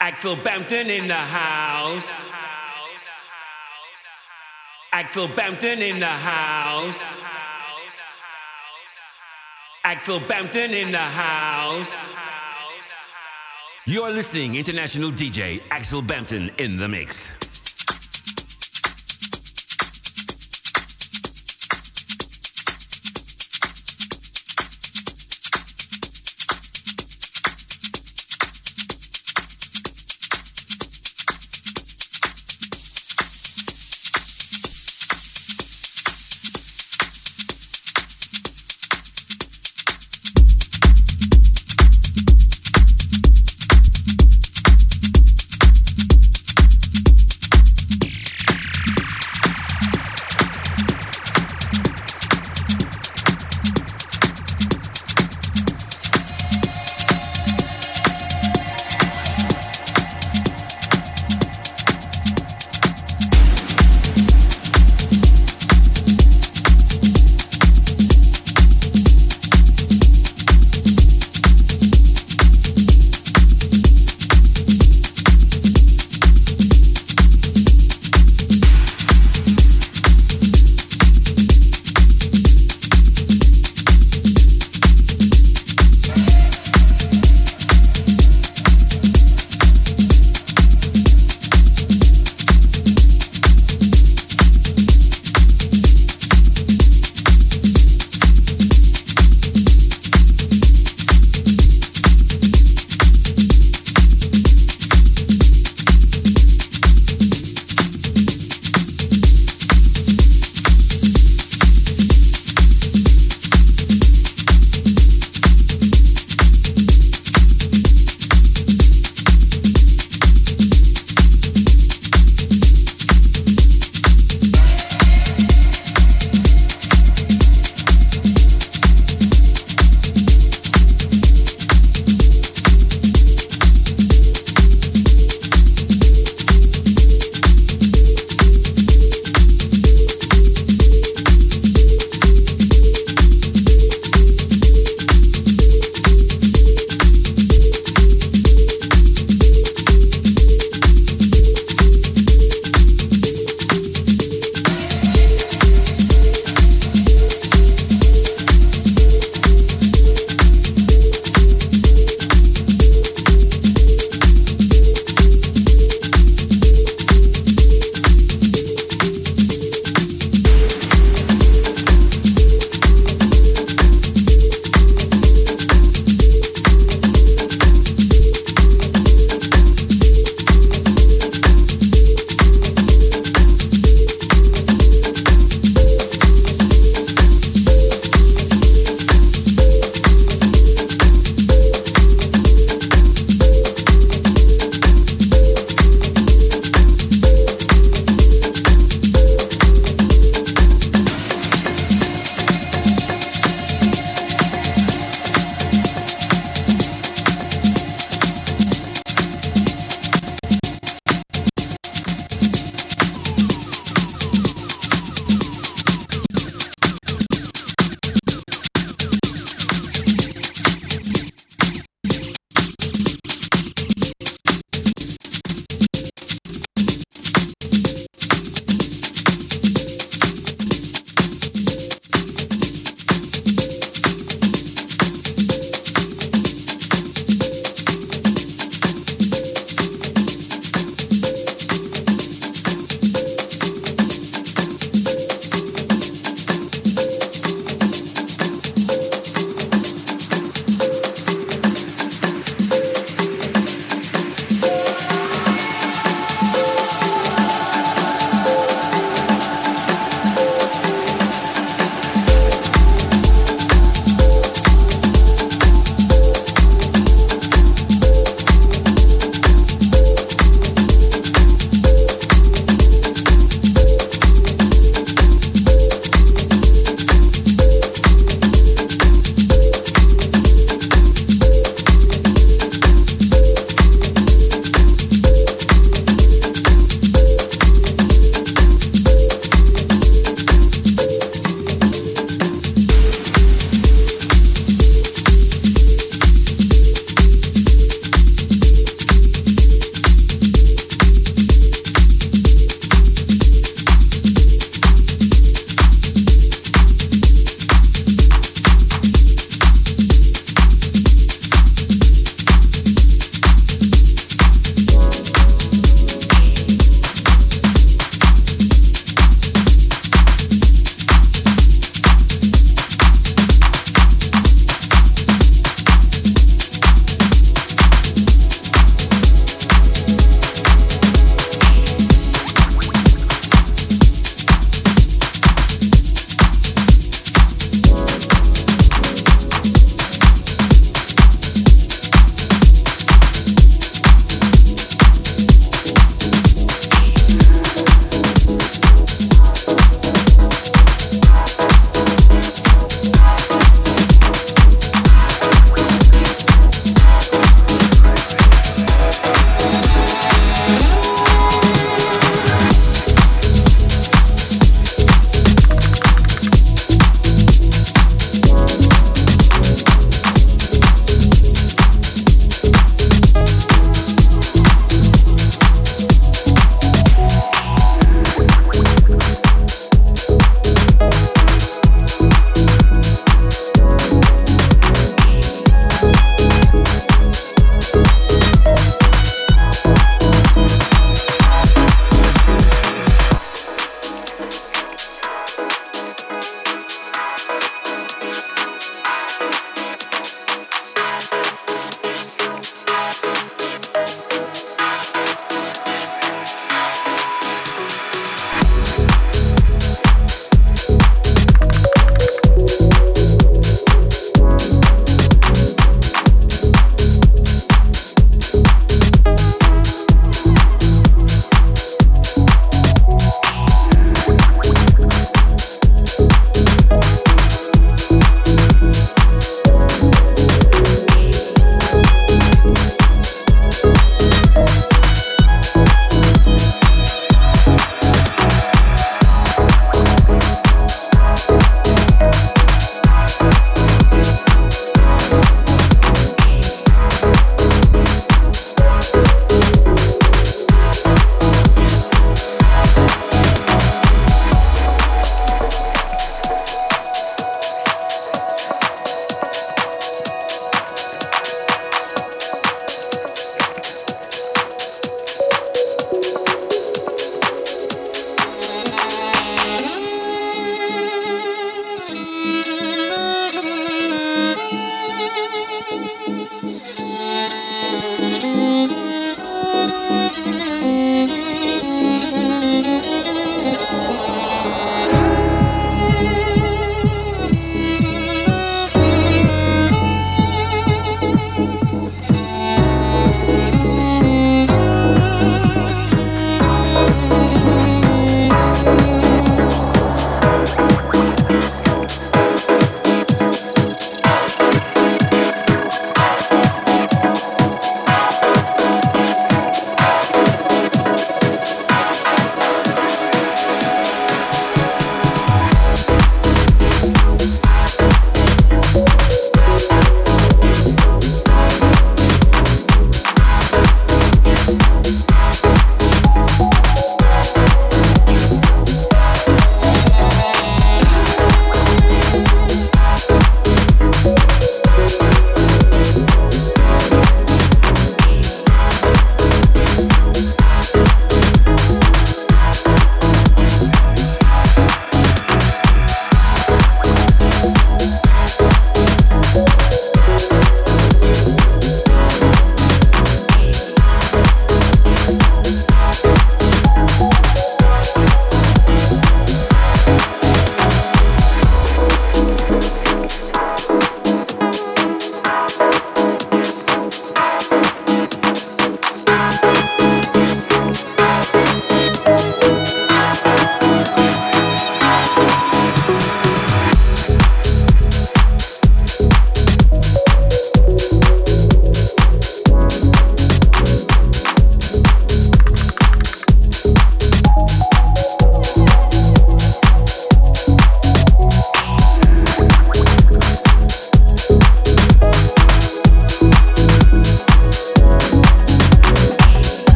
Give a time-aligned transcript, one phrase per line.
[0.00, 2.12] Axel Bampton in the house.
[4.92, 7.02] Axel Bampton in the house.
[9.84, 11.96] Axel Bampton in the house.
[13.86, 17.32] You're listening international DJ Axel Bampton in the mix.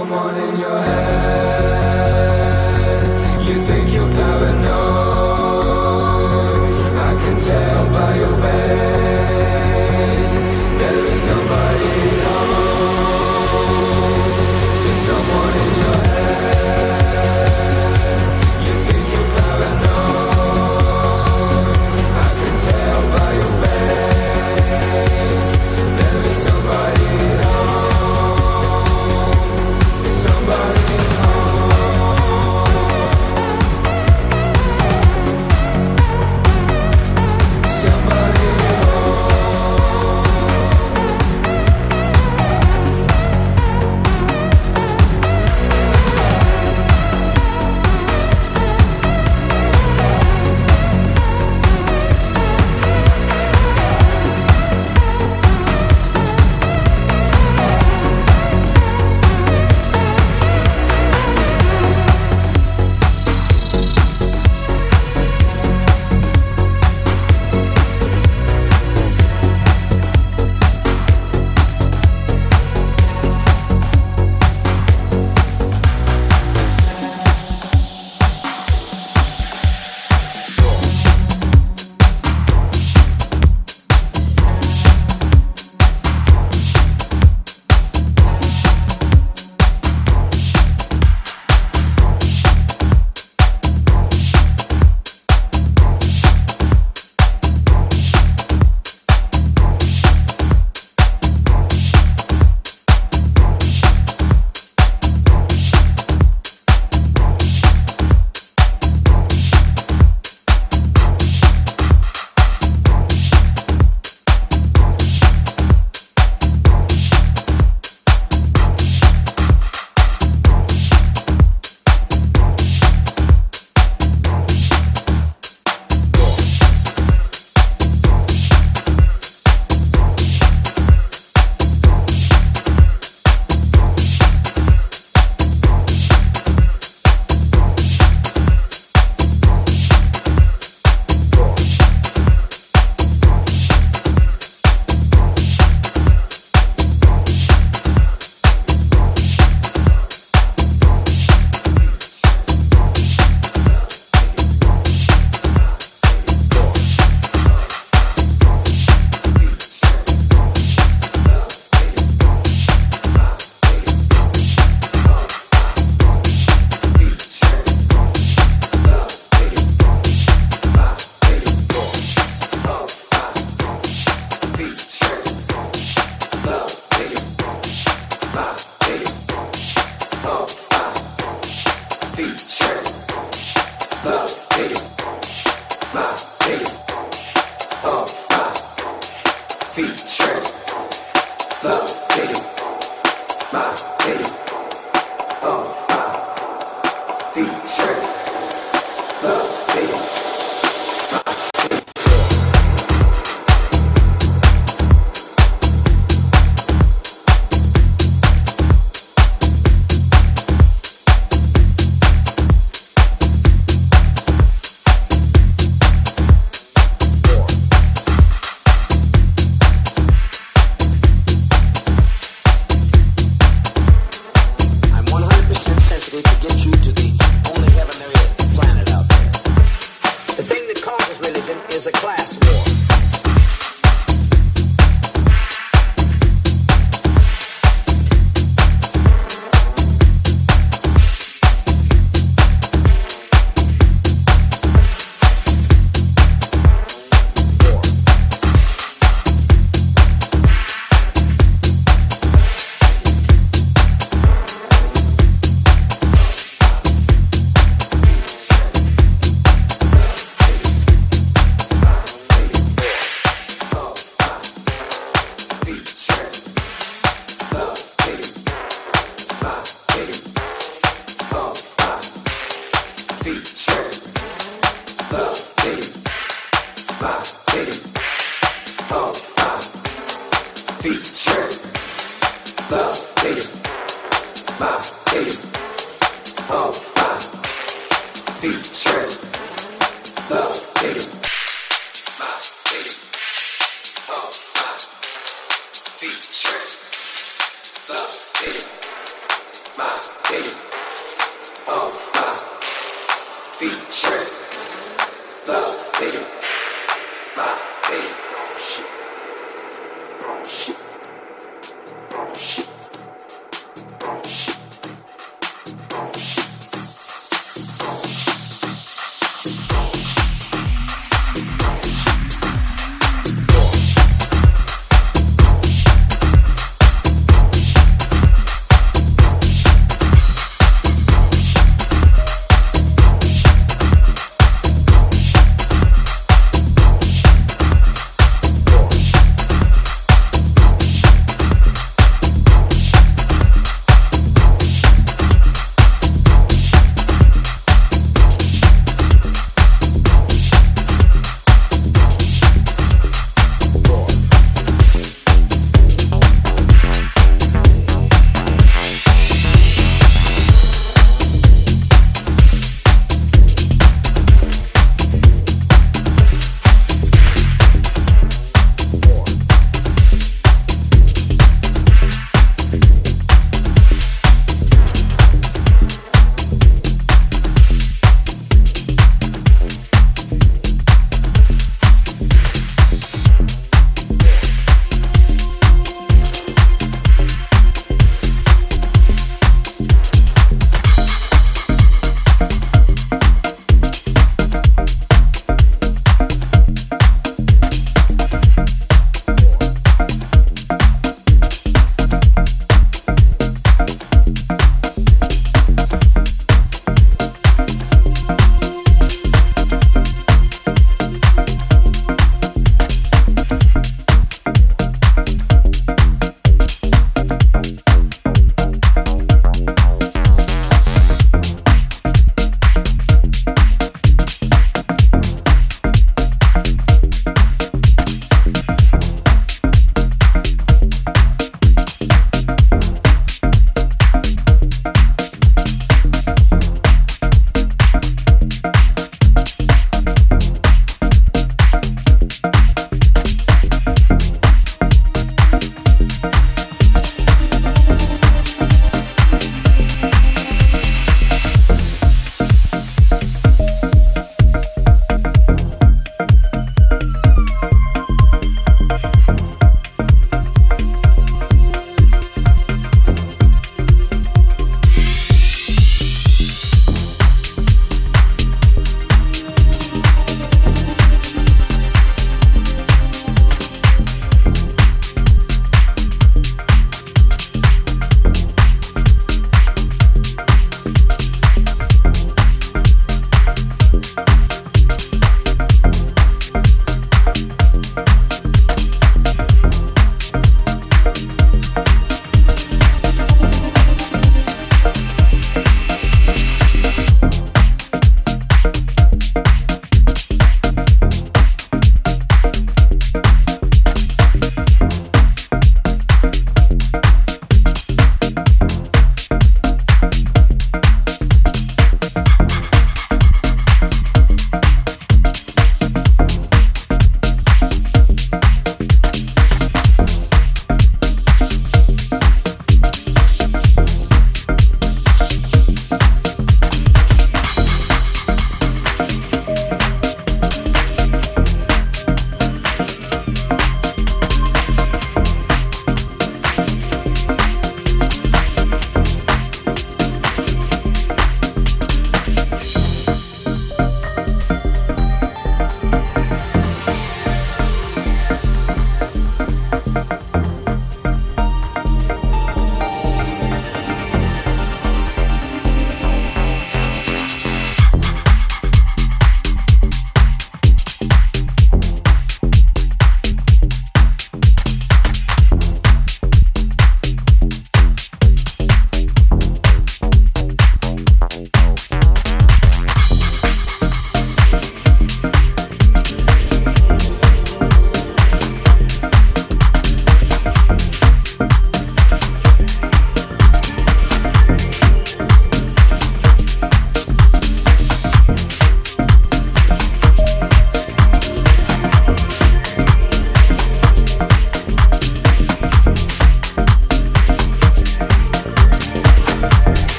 [0.00, 1.17] In your head.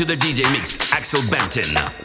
[0.00, 1.99] To the DJ Mix, Axel Bampton.